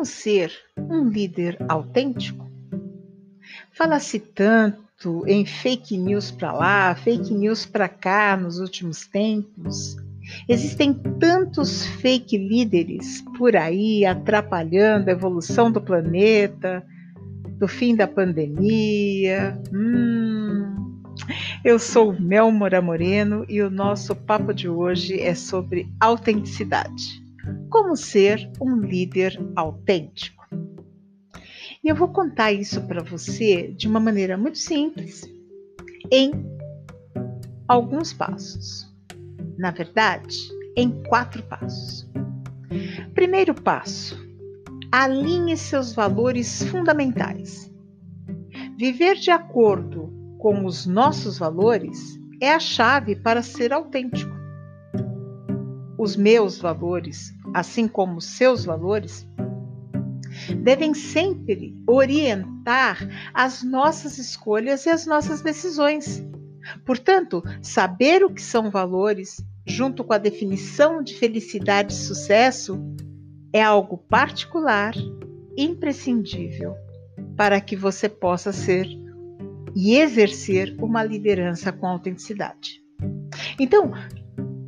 Como 0.00 0.06
ser 0.06 0.50
um 0.78 1.10
líder 1.10 1.58
autêntico? 1.68 2.50
Fala-se 3.70 4.18
tanto 4.18 5.26
em 5.26 5.44
fake 5.44 5.98
news 5.98 6.30
para 6.30 6.52
lá, 6.52 6.94
fake 6.94 7.34
news 7.34 7.66
para 7.66 7.86
cá 7.86 8.34
nos 8.34 8.60
últimos 8.60 9.06
tempos. 9.06 9.98
Existem 10.48 10.94
tantos 11.20 11.84
fake 11.84 12.38
líderes 12.38 13.22
por 13.36 13.54
aí 13.54 14.06
atrapalhando 14.06 15.10
a 15.10 15.12
evolução 15.12 15.70
do 15.70 15.82
planeta, 15.82 16.82
do 17.58 17.68
fim 17.68 17.94
da 17.94 18.08
pandemia. 18.08 19.60
Hum, 19.70 21.02
eu 21.62 21.78
sou 21.78 22.18
Mel 22.18 22.50
Mora 22.50 22.80
Moreno 22.80 23.44
e 23.50 23.60
o 23.60 23.68
nosso 23.68 24.16
papo 24.16 24.54
de 24.54 24.66
hoje 24.66 25.20
é 25.20 25.34
sobre 25.34 25.92
autenticidade. 26.00 27.20
Como 27.70 27.96
ser 27.96 28.50
um 28.60 28.76
líder 28.76 29.40
autêntico? 29.54 30.44
E 31.82 31.88
eu 31.88 31.94
vou 31.94 32.08
contar 32.08 32.52
isso 32.52 32.82
para 32.82 33.02
você 33.02 33.72
de 33.72 33.86
uma 33.86 34.00
maneira 34.00 34.36
muito 34.36 34.58
simples, 34.58 35.22
em 36.10 36.32
alguns 37.68 38.12
passos. 38.12 38.92
Na 39.56 39.70
verdade, 39.70 40.36
em 40.76 41.02
quatro 41.04 41.44
passos. 41.44 42.10
Primeiro 43.14 43.54
passo: 43.54 44.18
alinhe 44.90 45.56
seus 45.56 45.94
valores 45.94 46.64
fundamentais. 46.64 47.72
Viver 48.76 49.14
de 49.14 49.30
acordo 49.30 50.12
com 50.38 50.64
os 50.64 50.86
nossos 50.86 51.38
valores 51.38 52.18
é 52.42 52.52
a 52.52 52.58
chave 52.58 53.14
para 53.14 53.42
ser 53.42 53.72
autêntico 53.72 54.40
os 56.00 56.16
meus 56.16 56.58
valores, 56.58 57.30
assim 57.54 57.88
como 57.88 58.20
seus 58.20 58.64
valores, 58.64 59.26
devem 60.62 60.94
sempre 60.94 61.76
orientar 61.86 62.98
as 63.34 63.62
nossas 63.62 64.18
escolhas 64.18 64.86
e 64.86 64.90
as 64.90 65.06
nossas 65.06 65.40
decisões. 65.40 66.24
Portanto, 66.84 67.42
saber 67.62 68.24
o 68.24 68.32
que 68.32 68.42
são 68.42 68.70
valores, 68.70 69.44
junto 69.66 70.04
com 70.04 70.12
a 70.12 70.18
definição 70.18 71.02
de 71.02 71.14
felicidade 71.14 71.92
e 71.92 71.96
sucesso, 71.96 72.78
é 73.52 73.62
algo 73.62 73.98
particular, 73.98 74.94
imprescindível, 75.56 76.74
para 77.36 77.60
que 77.60 77.74
você 77.74 78.08
possa 78.08 78.52
ser 78.52 78.86
e 79.74 79.96
exercer 79.96 80.76
uma 80.80 81.02
liderança 81.02 81.72
com 81.72 81.86
autenticidade. 81.86 82.82
Então, 83.58 83.92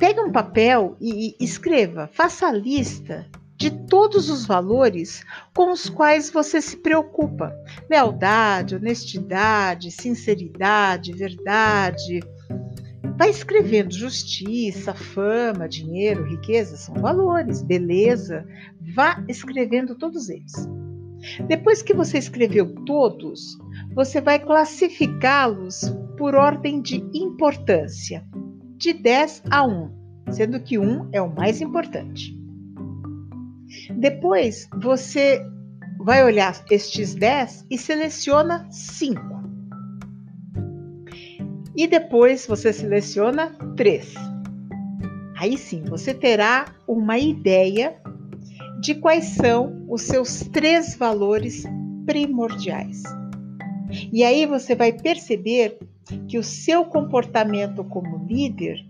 Pegue 0.03 0.19
um 0.19 0.33
papel 0.33 0.97
e 0.99 1.33
escreva, 1.39 2.09
faça 2.11 2.47
a 2.47 2.51
lista 2.51 3.25
de 3.55 3.71
todos 3.87 4.29
os 4.29 4.45
valores 4.45 5.23
com 5.55 5.71
os 5.71 5.87
quais 5.87 6.29
você 6.29 6.61
se 6.61 6.75
preocupa: 6.75 7.55
lealdade, 7.89 8.75
honestidade, 8.75 9.91
sinceridade, 9.91 11.13
verdade. 11.13 12.19
Vai 13.17 13.29
escrevendo 13.29 13.93
justiça, 13.93 14.93
fama, 14.93 15.69
dinheiro, 15.69 16.25
riqueza, 16.25 16.75
são 16.75 16.95
valores, 16.95 17.63
beleza. 17.63 18.45
Vá 18.93 19.23
escrevendo 19.29 19.95
todos 19.95 20.27
eles. 20.27 20.67
Depois 21.47 21.81
que 21.81 21.93
você 21.93 22.17
escreveu 22.17 22.75
todos, 22.85 23.57
você 23.95 24.19
vai 24.19 24.37
classificá-los 24.37 25.95
por 26.17 26.35
ordem 26.35 26.81
de 26.81 26.97
importância 27.13 28.21
de 28.83 28.91
10 28.91 29.43
a 29.49 29.65
1, 29.65 29.89
sendo 30.29 30.59
que 30.59 30.77
1 30.77 31.09
é 31.13 31.21
o 31.21 31.33
mais 31.33 31.61
importante. 31.61 32.37
Depois 33.97 34.67
você 34.81 35.41
vai 35.99 36.21
olhar 36.21 36.53
estes 36.69 37.15
10 37.15 37.65
e 37.71 37.77
seleciona 37.77 38.69
5. 38.69 39.21
E 41.77 41.87
depois 41.87 42.45
você 42.45 42.73
seleciona 42.73 43.55
3. 43.77 44.13
Aí 45.37 45.57
sim, 45.57 45.85
você 45.85 46.13
terá 46.13 46.65
uma 46.85 47.17
ideia 47.17 47.95
de 48.81 48.95
quais 48.95 49.27
são 49.27 49.85
os 49.87 50.01
seus 50.01 50.41
três 50.41 50.93
valores 50.95 51.63
primordiais. 52.05 53.01
E 54.11 54.25
aí 54.25 54.45
você 54.45 54.75
vai 54.75 54.91
perceber 54.91 55.79
que 56.27 56.37
o 56.37 56.43
seu 56.43 56.85
comportamento 56.85 57.83
como 57.83 58.25
líder 58.25 58.85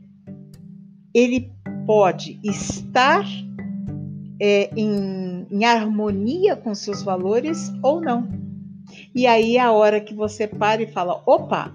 ele 1.13 1.51
pode 1.85 2.40
estar 2.44 3.24
é, 4.40 4.69
em, 4.75 5.47
em 5.50 5.66
harmonia 5.66 6.56
com 6.56 6.74
seus 6.74 7.03
valores 7.03 7.72
ou 7.81 8.01
não. 8.01 8.28
E 9.13 9.28
aí 9.28 9.57
é 9.57 9.62
a 9.62 9.72
hora 9.72 10.01
que 10.01 10.13
você 10.13 10.47
para 10.47 10.81
e 10.81 10.88
fala: 10.88 11.22
opa, 11.25 11.74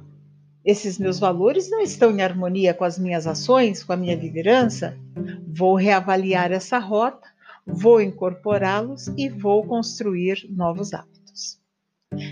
esses 0.64 0.98
meus 0.98 1.18
valores 1.18 1.70
não 1.70 1.80
estão 1.80 2.10
em 2.10 2.22
harmonia 2.22 2.74
com 2.74 2.84
as 2.84 2.98
minhas 2.98 3.26
ações, 3.26 3.82
com 3.82 3.92
a 3.92 3.96
minha 3.96 4.14
liderança, 4.14 4.98
vou 5.46 5.76
reavaliar 5.76 6.52
essa 6.52 6.78
rota, 6.78 7.28
vou 7.66 8.00
incorporá-los 8.00 9.08
e 9.16 9.28
vou 9.28 9.64
construir 9.64 10.46
novos 10.50 10.92
hábitos. 10.92 11.58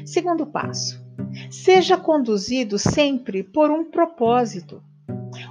Segundo 0.05 0.47
passo, 0.47 1.06
Seja 1.51 1.97
conduzido 1.97 2.79
sempre 2.79 3.43
por 3.43 3.71
um 3.71 3.91
propósito. 3.91 4.83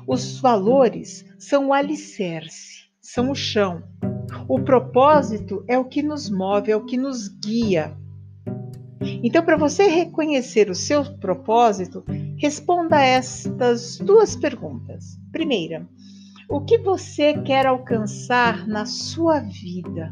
Os 0.07 0.39
valores 0.39 1.25
são 1.37 1.67
o 1.67 1.73
alicerce, 1.73 2.85
são 3.01 3.31
o 3.31 3.35
chão. 3.35 3.83
O 4.47 4.59
propósito 4.59 5.63
é 5.67 5.77
o 5.77 5.85
que 5.85 6.03
nos 6.03 6.29
move, 6.29 6.71
é 6.71 6.75
o 6.75 6.85
que 6.85 6.97
nos 6.97 7.27
guia. 7.27 7.95
Então, 9.23 9.43
para 9.43 9.57
você 9.57 9.87
reconhecer 9.87 10.69
o 10.69 10.75
seu 10.75 11.03
propósito, 11.17 12.03
responda 12.37 13.01
estas 13.01 13.97
duas 13.97 14.35
perguntas. 14.35 15.17
Primeira, 15.31 15.87
o 16.49 16.61
que 16.61 16.77
você 16.77 17.33
quer 17.41 17.65
alcançar 17.65 18.67
na 18.67 18.85
sua 18.85 19.39
vida? 19.39 20.09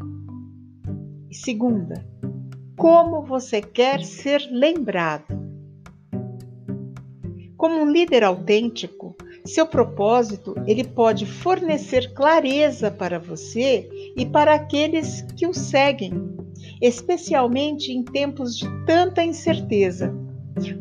E 1.30 1.34
segunda, 1.34 2.06
como 2.76 3.22
você 3.22 3.62
quer 3.62 4.04
ser 4.04 4.48
lembrado? 4.50 5.43
Como 7.64 7.80
um 7.80 7.90
líder 7.90 8.22
autêntico, 8.22 9.16
seu 9.42 9.66
propósito 9.66 10.54
ele 10.66 10.84
pode 10.84 11.24
fornecer 11.24 12.12
clareza 12.12 12.90
para 12.90 13.18
você 13.18 13.88
e 14.14 14.26
para 14.26 14.52
aqueles 14.52 15.22
que 15.34 15.46
o 15.46 15.54
seguem, 15.54 16.12
especialmente 16.78 17.90
em 17.90 18.04
tempos 18.04 18.58
de 18.58 18.68
tanta 18.84 19.24
incerteza, 19.24 20.14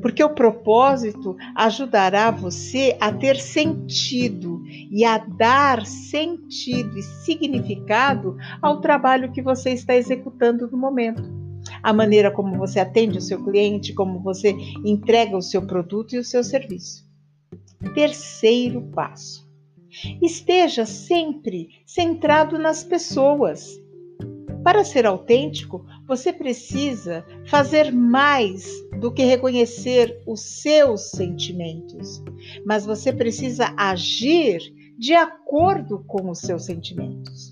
porque 0.01 0.21
o 0.21 0.35
propósito 0.35 1.37
ajudará 1.55 2.29
você 2.29 2.97
a 2.99 3.13
ter 3.13 3.37
sentido 3.37 4.61
e 4.91 5.05
a 5.05 5.19
dar 5.19 5.85
sentido 5.85 6.99
e 6.99 7.01
significado 7.01 8.35
ao 8.61 8.81
trabalho 8.81 9.31
que 9.31 9.41
você 9.41 9.69
está 9.69 9.95
executando 9.95 10.69
no 10.69 10.77
momento 10.77 11.42
a 11.83 11.91
maneira 11.91 12.31
como 12.31 12.57
você 12.57 12.79
atende 12.79 13.17
o 13.17 13.21
seu 13.21 13.43
cliente, 13.43 13.93
como 13.93 14.21
você 14.21 14.55
entrega 14.85 15.35
o 15.35 15.41
seu 15.41 15.61
produto 15.61 16.15
e 16.15 16.17
o 16.19 16.23
seu 16.23 16.41
serviço. 16.41 17.05
Terceiro 17.93 18.81
passo: 18.95 19.45
esteja 20.21 20.85
sempre 20.85 21.67
centrado 21.85 22.57
nas 22.57 22.83
pessoas. 22.83 23.81
Para 24.63 24.85
ser 24.85 25.05
autêntico, 25.05 25.85
você 26.07 26.31
precisa 26.31 27.25
fazer 27.47 27.91
mais 27.91 28.65
do 29.01 29.13
que 29.13 29.21
reconhecer 29.23 30.23
os 30.25 30.61
seus 30.61 31.11
sentimentos, 31.11 32.23
mas 32.65 32.85
você 32.85 33.11
precisa 33.11 33.73
agir 33.77 34.61
de 34.97 35.13
acordo 35.13 36.01
com 36.05 36.29
os 36.29 36.39
seus 36.39 36.63
sentimentos. 36.63 37.51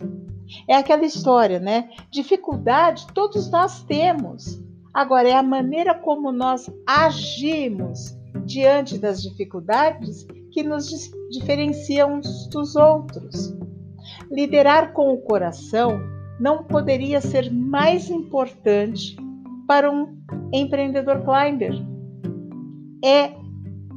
É 0.67 0.75
aquela 0.75 1.05
história, 1.05 1.59
né? 1.59 1.89
Dificuldade 2.11 3.07
todos 3.13 3.49
nós 3.49 3.83
temos. 3.83 4.61
Agora, 4.93 5.29
é 5.29 5.33
a 5.33 5.43
maneira 5.43 5.93
como 5.93 6.31
nós 6.31 6.69
agimos 6.87 8.17
diante 8.45 8.97
das 8.97 9.21
dificuldades 9.21 10.25
que 10.51 10.63
nos 10.63 10.89
diferenciam 11.29 12.15
uns 12.15 12.47
dos 12.49 12.75
outros. 12.75 13.55
Liderar 14.29 14.93
com 14.93 15.13
o 15.13 15.21
coração 15.21 15.99
não 16.39 16.63
poderia 16.63 17.21
ser 17.21 17.51
mais 17.51 18.09
importante 18.09 19.15
para 19.67 19.91
um 19.91 20.17
empreendedor 20.51 21.23
climber. 21.23 21.73
É 23.03 23.33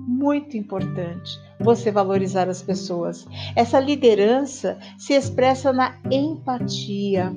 muito 0.07 0.57
importante 0.57 1.44
você 1.61 1.91
valorizar 1.91 2.49
as 2.49 2.63
pessoas. 2.63 3.27
Essa 3.55 3.81
liderança 3.81 4.79
se 4.99 5.15
expressa 5.15 5.73
na 5.73 5.99
empatia, 6.11 7.35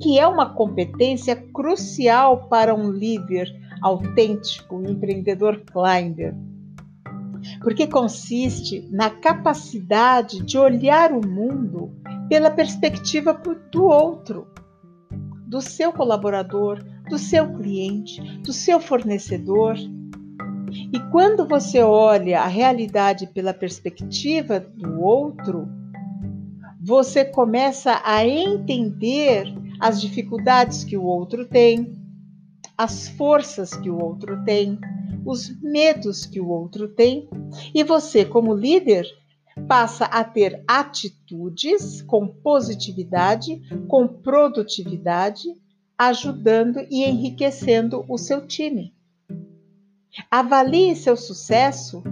que 0.00 0.18
é 0.18 0.26
uma 0.26 0.54
competência 0.54 1.36
crucial 1.36 2.48
para 2.48 2.74
um 2.74 2.90
líder 2.90 3.48
autêntico, 3.82 4.76
um 4.76 4.90
empreendedor 4.90 5.62
climber. 5.64 6.34
Porque 7.62 7.86
consiste 7.86 8.88
na 8.90 9.08
capacidade 9.10 10.42
de 10.42 10.58
olhar 10.58 11.12
o 11.12 11.26
mundo 11.26 11.92
pela 12.28 12.50
perspectiva 12.50 13.40
do 13.70 13.84
outro. 13.84 14.46
do 15.46 15.60
seu 15.60 15.92
colaborador, 15.92 16.82
do 17.08 17.18
seu 17.18 17.54
cliente, 17.54 18.20
do 18.38 18.52
seu 18.52 18.80
fornecedor. 18.80 19.76
E 20.92 20.98
quando 21.10 21.46
você 21.46 21.82
olha 21.82 22.40
a 22.40 22.46
realidade 22.46 23.26
pela 23.26 23.54
perspectiva 23.54 24.60
do 24.60 25.00
outro, 25.02 25.68
você 26.80 27.24
começa 27.24 28.00
a 28.04 28.26
entender 28.26 29.46
as 29.80 30.00
dificuldades 30.00 30.84
que 30.84 30.96
o 30.96 31.04
outro 31.04 31.46
tem, 31.46 31.96
as 32.76 33.08
forças 33.08 33.74
que 33.74 33.90
o 33.90 33.98
outro 33.98 34.44
tem, 34.44 34.78
os 35.24 35.60
medos 35.60 36.26
que 36.26 36.40
o 36.40 36.48
outro 36.48 36.88
tem, 36.88 37.28
e 37.74 37.82
você, 37.82 38.24
como 38.24 38.54
líder, 38.54 39.06
passa 39.66 40.04
a 40.04 40.22
ter 40.22 40.62
atitudes 40.68 42.02
com 42.02 42.28
positividade, 42.28 43.60
com 43.88 44.06
produtividade, 44.06 45.48
ajudando 45.98 46.86
e 46.90 47.04
enriquecendo 47.04 48.04
o 48.08 48.18
seu 48.18 48.46
time. 48.46 48.95
Avalie 50.30 50.96
seu 50.96 51.16
sucesso 51.16 52.02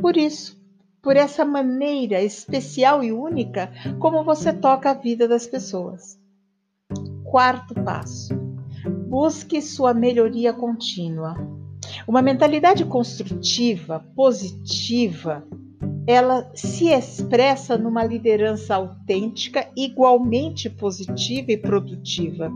por 0.00 0.16
isso, 0.16 0.60
por 1.02 1.16
essa 1.16 1.44
maneira 1.44 2.20
especial 2.22 3.02
e 3.02 3.12
única 3.12 3.72
como 3.98 4.24
você 4.24 4.52
toca 4.52 4.90
a 4.90 4.94
vida 4.94 5.28
das 5.28 5.46
pessoas. 5.46 6.18
Quarto 7.24 7.74
passo: 7.74 8.34
busque 9.08 9.60
sua 9.60 9.94
melhoria 9.94 10.52
contínua. 10.52 11.34
Uma 12.06 12.22
mentalidade 12.22 12.84
construtiva, 12.84 14.00
positiva, 14.14 15.46
ela 16.06 16.50
se 16.54 16.86
expressa 16.88 17.76
numa 17.78 18.04
liderança 18.04 18.74
autêntica, 18.74 19.68
igualmente 19.76 20.68
positiva 20.68 21.52
e 21.52 21.56
produtiva. 21.56 22.50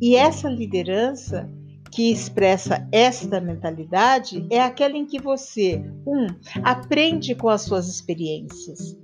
E 0.00 0.16
essa 0.16 0.48
liderança 0.48 1.48
que 1.90 2.10
expressa 2.10 2.86
esta 2.92 3.40
mentalidade 3.40 4.46
é 4.50 4.60
aquela 4.60 4.96
em 4.96 5.06
que 5.06 5.20
você, 5.20 5.82
um, 6.06 6.26
aprende 6.62 7.34
com 7.34 7.48
as 7.48 7.62
suas 7.62 7.88
experiências. 7.88 8.96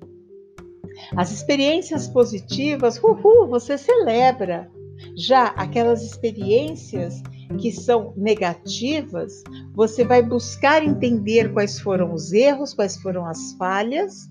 As 1.17 1.31
experiências 1.31 2.09
positivas, 2.09 2.99
uhul, 3.03 3.49
você 3.49 3.77
celebra. 3.77 4.71
Já 5.15 5.49
aquelas 5.49 6.03
experiências 6.03 7.23
que 7.59 7.71
são 7.71 8.15
negativas, 8.17 9.43
você 9.75 10.05
vai 10.05 10.23
buscar 10.23 10.83
entender 10.83 11.53
quais 11.53 11.79
foram 11.79 12.13
os 12.13 12.33
erros, 12.33 12.73
quais 12.73 12.97
foram 12.97 13.27
as 13.27 13.53
falhas, 13.53 14.29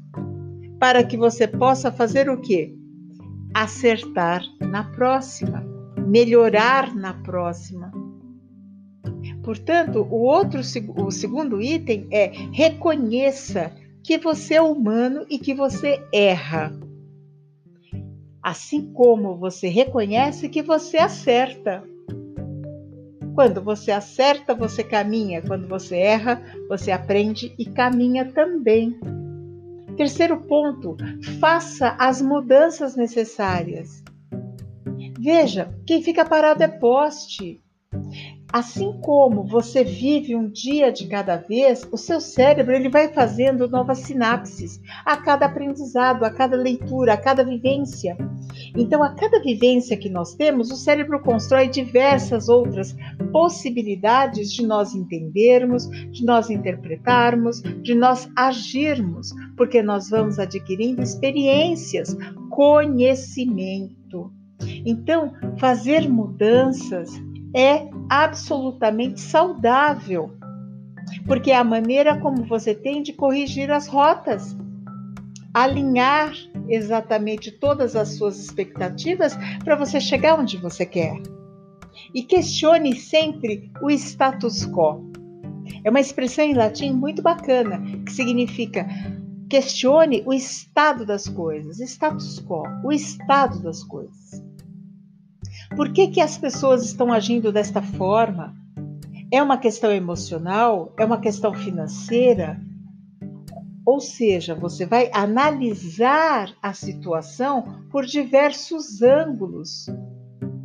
para 0.79 1.03
que 1.03 1.17
você 1.17 1.47
possa 1.47 1.91
fazer 1.91 2.29
o 2.29 2.41
quê? 2.41 2.75
Acertar 3.53 4.41
na 4.59 4.83
próxima, 4.91 5.63
melhorar 6.07 6.93
na 6.95 7.13
próxima. 7.13 7.91
Portanto, 9.45 10.07
o 10.09 10.23
outro 10.23 10.61
o 10.97 11.11
segundo 11.11 11.61
item 11.61 12.07
é 12.11 12.31
reconheça 12.51 13.71
que 14.03 14.17
você 14.17 14.55
é 14.55 14.61
humano 14.61 15.23
e 15.29 15.37
que 15.37 15.53
você 15.53 16.03
erra. 16.11 16.73
Assim 18.41 18.91
como 18.91 19.37
você 19.37 19.67
reconhece 19.67 20.49
que 20.49 20.63
você 20.63 20.97
acerta. 20.97 21.83
Quando 23.35 23.61
você 23.61 23.91
acerta, 23.91 24.55
você 24.55 24.83
caminha. 24.83 25.43
Quando 25.43 25.67
você 25.67 25.95
erra, 25.95 26.41
você 26.67 26.91
aprende 26.91 27.53
e 27.59 27.65
caminha 27.65 28.25
também. 28.25 28.99
Terceiro 29.95 30.41
ponto, 30.41 30.97
faça 31.39 31.95
as 31.99 32.19
mudanças 32.19 32.95
necessárias. 32.95 34.03
Veja, 35.19 35.71
quem 35.85 36.01
fica 36.01 36.25
parado 36.25 36.63
é 36.63 36.67
poste. 36.67 37.61
Assim 38.51 38.93
como 39.01 39.43
você 39.43 39.83
vive 39.83 40.35
um 40.35 40.47
dia 40.47 40.91
de 40.91 41.07
cada 41.07 41.35
vez, 41.35 41.87
o 41.91 41.97
seu 41.97 42.21
cérebro 42.21 42.73
ele 42.73 42.89
vai 42.89 43.11
fazendo 43.11 43.67
novas 43.67 43.99
sinapses 43.99 44.79
a 45.05 45.17
cada 45.17 45.45
aprendizado, 45.47 46.23
a 46.23 46.29
cada 46.29 46.55
leitura, 46.55 47.13
a 47.13 47.17
cada 47.17 47.43
vivência. 47.43 48.15
Então, 48.75 49.03
a 49.03 49.13
cada 49.13 49.41
vivência 49.41 49.97
que 49.97 50.09
nós 50.09 50.35
temos, 50.35 50.71
o 50.71 50.77
cérebro 50.77 51.21
constrói 51.21 51.67
diversas 51.67 52.47
outras 52.47 52.95
possibilidades 53.31 54.53
de 54.53 54.65
nós 54.65 54.95
entendermos, 54.95 55.89
de 56.11 56.23
nós 56.23 56.49
interpretarmos, 56.49 57.61
de 57.61 57.93
nós 57.93 58.29
agirmos, 58.35 59.33
porque 59.57 59.81
nós 59.81 60.09
vamos 60.09 60.39
adquirindo 60.39 61.01
experiências, 61.01 62.15
conhecimento. 62.49 64.31
Então, 64.85 65.33
fazer 65.57 66.07
mudanças 66.07 67.09
é 67.53 67.87
absolutamente 68.09 69.19
saudável, 69.19 70.31
porque 71.27 71.51
é 71.51 71.57
a 71.57 71.63
maneira 71.63 72.19
como 72.19 72.45
você 72.45 72.73
tem 72.73 73.01
de 73.01 73.13
corrigir 73.13 73.71
as 73.71 73.87
rotas, 73.87 74.55
alinhar 75.53 76.33
exatamente 76.67 77.51
todas 77.51 77.95
as 77.95 78.09
suas 78.17 78.39
expectativas 78.39 79.37
para 79.63 79.75
você 79.75 79.99
chegar 79.99 80.39
onde 80.39 80.57
você 80.57 80.85
quer. 80.85 81.21
E 82.13 82.23
questione 82.23 82.95
sempre 82.95 83.71
o 83.81 83.89
status 83.89 84.65
quo. 84.65 85.11
É 85.83 85.89
uma 85.89 85.99
expressão 85.99 86.45
em 86.45 86.53
latim 86.53 86.91
muito 86.91 87.21
bacana 87.21 87.81
que 88.05 88.11
significa 88.11 88.85
questione 89.49 90.23
o 90.25 90.33
estado 90.33 91.05
das 91.05 91.27
coisas, 91.27 91.79
status 91.79 92.39
quo, 92.39 92.63
o 92.83 92.91
estado 92.91 93.61
das 93.61 93.83
coisas. 93.83 94.43
Por 95.75 95.91
que, 95.91 96.07
que 96.07 96.21
as 96.21 96.37
pessoas 96.37 96.85
estão 96.85 97.11
agindo 97.11 97.51
desta 97.51 97.81
forma? 97.81 98.55
É 99.29 99.43
uma 99.43 99.57
questão 99.57 99.91
emocional? 99.91 100.93
É 100.97 101.03
uma 101.03 101.19
questão 101.19 101.53
financeira? 101.53 102.57
Ou 103.85 103.99
seja, 103.99 104.55
você 104.55 104.85
vai 104.85 105.11
analisar 105.13 106.55
a 106.61 106.73
situação 106.73 107.83
por 107.91 108.05
diversos 108.05 109.01
ângulos. 109.01 109.87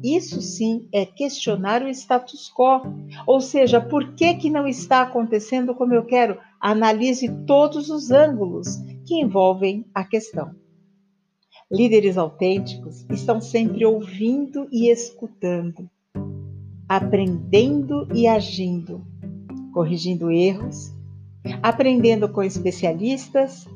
Isso 0.02 0.40
sim 0.40 0.88
é 0.92 1.04
questionar 1.04 1.82
o 1.82 1.88
status 1.88 2.48
quo. 2.48 2.80
Ou 3.26 3.40
seja, 3.40 3.80
por 3.80 4.14
que, 4.14 4.34
que 4.34 4.48
não 4.48 4.66
está 4.66 5.02
acontecendo 5.02 5.74
como 5.74 5.92
eu 5.92 6.04
quero? 6.04 6.38
Analise 6.60 7.28
todos 7.46 7.90
os 7.90 8.12
ângulos 8.12 8.76
que 9.04 9.20
envolvem 9.20 9.84
a 9.92 10.04
questão. 10.04 10.54
Líderes 11.70 12.16
autênticos 12.16 12.89
estão 13.14 13.40
sempre 13.40 13.84
ouvindo 13.84 14.68
e 14.70 14.90
escutando, 14.90 15.88
aprendendo 16.88 18.08
e 18.14 18.26
agindo, 18.26 19.04
corrigindo 19.72 20.30
erros, 20.30 20.92
aprendendo 21.62 22.28
com 22.28 22.42
especialistas, 22.42 23.66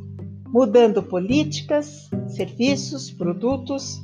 mudando 0.48 1.02
políticas, 1.02 2.08
serviços, 2.28 3.10
produtos, 3.10 4.00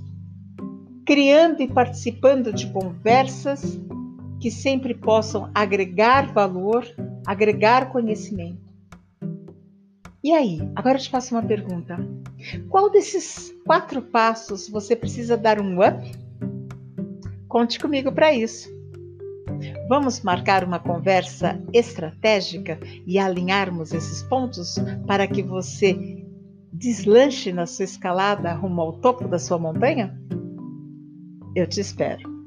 criando 1.04 1.62
e 1.62 1.68
participando 1.68 2.52
de 2.52 2.66
conversas 2.72 3.78
que 4.40 4.50
sempre 4.50 4.94
possam 4.94 5.50
agregar 5.54 6.32
valor, 6.32 6.86
agregar 7.26 7.92
conhecimento. 7.92 8.69
E 10.22 10.32
aí, 10.32 10.60
agora 10.76 10.98
eu 10.98 11.02
te 11.02 11.08
faço 11.08 11.34
uma 11.34 11.42
pergunta. 11.42 11.96
Qual 12.68 12.90
desses 12.90 13.54
quatro 13.64 14.02
passos 14.02 14.68
você 14.68 14.94
precisa 14.94 15.36
dar 15.36 15.60
um 15.60 15.78
up? 15.80 16.12
Conte 17.48 17.78
comigo 17.78 18.12
para 18.12 18.32
isso. 18.32 18.68
Vamos 19.88 20.20
marcar 20.20 20.62
uma 20.62 20.78
conversa 20.78 21.60
estratégica 21.72 22.78
e 23.06 23.18
alinharmos 23.18 23.92
esses 23.92 24.22
pontos 24.24 24.76
para 25.06 25.26
que 25.26 25.42
você 25.42 26.24
deslanche 26.72 27.52
na 27.52 27.66
sua 27.66 27.84
escalada 27.84 28.52
rumo 28.52 28.80
ao 28.80 28.92
topo 28.92 29.26
da 29.26 29.38
sua 29.38 29.58
montanha? 29.58 30.18
Eu 31.56 31.66
te 31.66 31.80
espero. 31.80 32.39